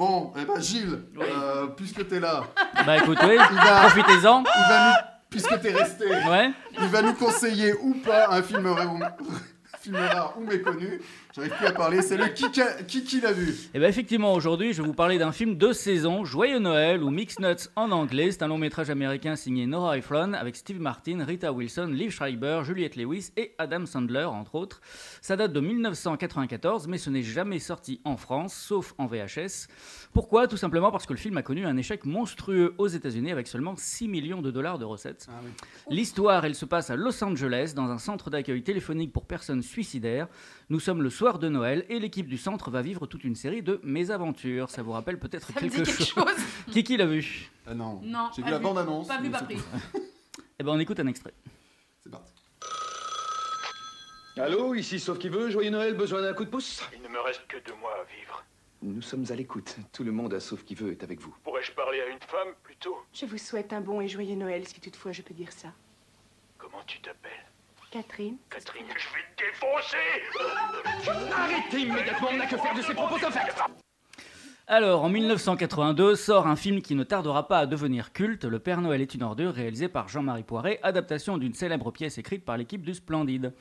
[0.00, 2.44] Bon, eh ben Gilles, euh, puisque t'es là,
[2.86, 2.96] Bah
[3.54, 4.40] va, profitez-en.
[4.40, 4.94] il va nous,
[5.28, 6.50] puisque t'es resté, Ouais.
[6.80, 8.98] il va nous conseiller ou pas un film rare ou,
[9.82, 11.02] film rare ou méconnu.
[11.32, 14.34] J'arrive plus à parler, c'est le qui, qui, qui, qui l'a vu Et bien effectivement,
[14.34, 17.92] aujourd'hui, je vais vous parler d'un film de saison, Joyeux Noël, ou Mixed Nuts en
[17.92, 18.32] anglais.
[18.32, 22.62] C'est un long métrage américain signé Nora Ephron, avec Steve Martin, Rita Wilson, Liv Schreiber,
[22.64, 24.80] Juliette Lewis et Adam Sandler, entre autres.
[25.22, 29.68] Ça date de 1994, mais ce n'est jamais sorti en France, sauf en VHS.
[30.12, 30.48] Pourquoi?
[30.48, 33.74] Tout simplement parce que le film a connu un échec monstrueux aux États-Unis avec seulement
[33.76, 35.28] 6 millions de dollars de recettes.
[35.30, 35.50] Ah oui.
[35.90, 40.26] L'histoire, elle se passe à Los Angeles, dans un centre d'accueil téléphonique pour personnes suicidaires.
[40.70, 43.60] Nous sommes le soir de Noël et l'équipe du centre va vivre toute une série
[43.60, 44.70] de mésaventures.
[44.70, 46.14] Ça vous rappelle peut-être quelque, chose.
[46.14, 46.24] chose.
[46.72, 47.50] Qui qui l'a vu?
[47.66, 49.06] Ah non, Non, j'ai vu la bande-annonce.
[49.06, 49.58] Pas vu, pas pris.
[50.58, 51.32] Eh ben on écoute un extrait.
[52.02, 52.32] C'est parti.
[54.36, 56.82] Allô, ici Sauf qui veut, joyeux Noël, besoin d'un coup de pouce?
[56.94, 58.44] Il ne me reste que deux mois à vivre.
[58.82, 59.76] Nous sommes à l'écoute.
[59.92, 61.34] Tout le monde à Sauf qui veut est avec vous.
[61.44, 62.96] Pourrais-je parler à une femme plutôt?
[63.12, 65.68] Je vous souhaite un bon et joyeux Noël, si toutefois je peux dire ça.
[66.58, 67.46] Comment tu t'appelles?
[67.90, 68.36] Catherine.
[68.48, 69.96] Catherine, je vais te défoncer.
[71.36, 73.52] Arrêtez immédiatement, on n'a que faire de ces propos infects
[74.68, 78.80] Alors, en 1982, sort un film qui ne tardera pas à devenir culte, Le Père
[78.80, 82.82] Noël est une ordure, réalisé par Jean-Marie Poiret, adaptation d'une célèbre pièce écrite par l'équipe
[82.82, 83.54] du Splendide.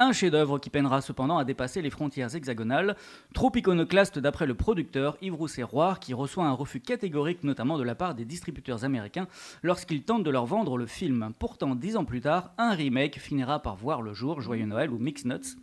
[0.00, 2.96] Un chef-d'œuvre qui peinera cependant à dépasser les frontières hexagonales,
[3.32, 7.94] trop iconoclaste d'après le producteur Yves Rousset-Roire, qui reçoit un refus catégorique notamment de la
[7.94, 9.28] part des distributeurs américains
[9.62, 11.32] lorsqu'ils tentent de leur vendre le film.
[11.38, 14.98] Pourtant, dix ans plus tard, un remake finira par voir le jour, Joyeux Noël ou
[14.98, 15.56] Mix Nuts.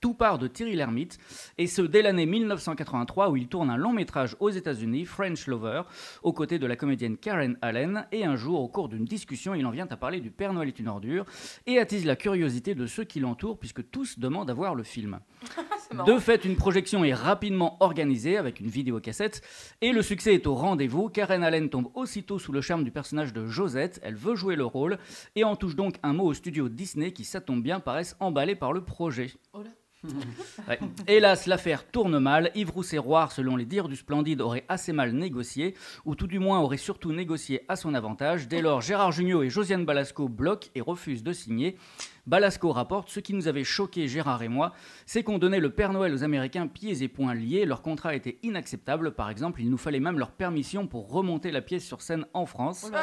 [0.00, 1.18] Tout part de Thierry Lhermitte,
[1.58, 5.82] et ce dès l'année 1983 où il tourne un long métrage aux États-Unis, French Lover,
[6.22, 8.06] aux côtés de la comédienne Karen Allen.
[8.10, 10.68] Et un jour, au cours d'une discussion, il en vient à parler du Père Noël
[10.68, 11.26] est une ordure
[11.66, 15.20] et attise la curiosité de ceux qui l'entourent, puisque tous demandent à voir le film.
[16.06, 19.42] De fait, une projection est rapidement organisée avec une vidéocassette
[19.80, 21.08] et le succès est au rendez-vous.
[21.08, 24.00] Karen Allen tombe aussitôt sous le charme du personnage de Josette.
[24.02, 24.98] Elle veut jouer le rôle
[25.34, 28.54] et en touche donc un mot au studio Disney qui, ça tombe bien, paraissent emballés
[28.54, 29.32] par le projet.
[29.52, 29.70] Oh là.
[30.68, 30.78] Ouais.
[31.06, 32.50] Hélas, l'affaire tourne mal.
[32.54, 32.70] Yves
[33.30, 35.74] selon les dires du Splendide, aurait assez mal négocié,
[36.04, 38.48] ou tout du moins aurait surtout négocié à son avantage.
[38.48, 41.76] Dès lors, Gérard Jugnot et Josiane Balasco bloquent et refusent de signer.
[42.26, 44.72] Balasco rapporte ce qui nous avait choqué Gérard et moi,
[45.06, 47.64] c'est qu'on donnait le Père Noël aux Américains pieds et poings liés.
[47.64, 49.12] Leur contrat était inacceptable.
[49.12, 52.46] Par exemple, il nous fallait même leur permission pour remonter la pièce sur scène en
[52.46, 52.90] France.
[52.92, 52.96] Oh.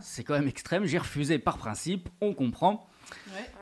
[0.00, 0.86] C'est quand même extrême.
[0.86, 2.08] J'ai refusé par principe.
[2.20, 2.88] On comprend.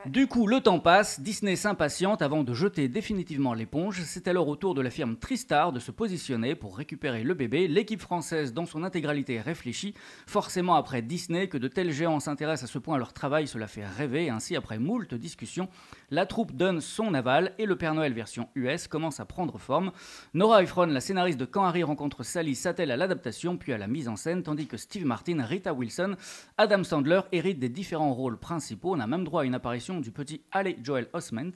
[0.05, 4.01] Du coup, le temps passe, Disney s'impatiente avant de jeter définitivement l'éponge.
[4.05, 7.67] C'est alors au tour de la firme Tristar de se positionner pour récupérer le bébé.
[7.67, 9.93] L'équipe française, dans son intégralité, réfléchit.
[10.27, 13.67] Forcément, après Disney, que de tels géants s'intéressent à ce point à leur travail, cela
[13.67, 14.29] fait rêver.
[14.29, 15.69] Ainsi, après moult discussions,
[16.11, 19.91] la troupe donne son aval et le Père Noël version US commence à prendre forme.
[20.33, 23.87] Nora Ephron, la scénariste de Quand Harry rencontre Sally, s'attelle à l'adaptation puis à la
[23.87, 26.15] mise en scène, tandis que Steve Martin, Rita Wilson,
[26.57, 28.93] Adam Sandler héritent des différents rôles principaux.
[28.95, 31.51] On a même droit à une apparition du petit Haley Joel Osment.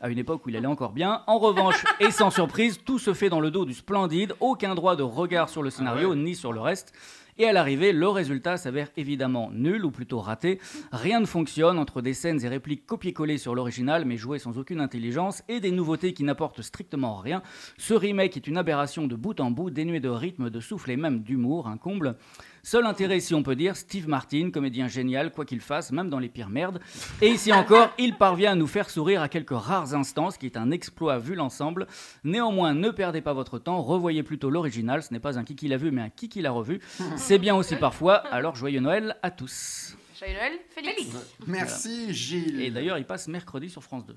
[0.00, 1.22] À une époque où il allait encore bien.
[1.26, 4.34] En revanche, et sans surprise, tout se fait dans le dos du splendide.
[4.40, 6.92] Aucun droit de regard sur le scénario ni sur le reste.
[7.38, 10.60] Et à l'arrivée, le résultat s'avère évidemment nul, ou plutôt raté.
[10.92, 14.80] Rien ne fonctionne entre des scènes et répliques copiées-collées sur l'original, mais jouées sans aucune
[14.80, 17.42] intelligence, et des nouveautés qui n'apportent strictement rien.
[17.78, 20.96] Ce remake est une aberration de bout en bout, dénué de rythme, de souffle et
[20.96, 22.16] même d'humour, un comble.
[22.64, 26.20] Seul intérêt, si on peut dire, Steve Martin, comédien génial, quoi qu'il fasse, même dans
[26.20, 26.80] les pires merdes.
[27.20, 30.46] Et ici encore, il parvient à nous faire sourire à quelques rares instants, ce qui
[30.46, 31.88] est un exploit vu l'ensemble.
[32.22, 35.66] Néanmoins, ne perdez pas votre temps, revoyez plutôt l'original, ce n'est pas un qui qui
[35.66, 36.78] l'a vu, mais un qui qui l'a revu.
[37.16, 39.96] C'est bien aussi parfois, alors joyeux Noël à tous.
[40.16, 41.16] Joyeux Noël, Félix.
[41.48, 42.60] Merci Gilles.
[42.60, 44.14] Et d'ailleurs, il passe mercredi sur France 2.